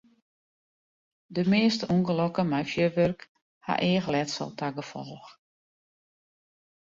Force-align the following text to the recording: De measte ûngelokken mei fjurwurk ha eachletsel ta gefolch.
De 1.35 1.41
measte 1.51 1.85
ûngelokken 1.93 2.47
mei 2.51 2.65
fjurwurk 2.71 3.21
ha 3.65 3.73
eachletsel 3.89 4.49
ta 4.59 4.67
gefolch. 4.77 5.29